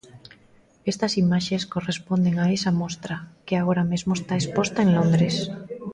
[0.91, 3.15] Estas imaxes corresponden a esa mostra,
[3.45, 5.35] que agora mesmo está exposta en Londres.